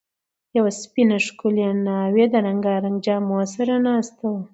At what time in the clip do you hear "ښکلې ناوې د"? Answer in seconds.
1.25-2.35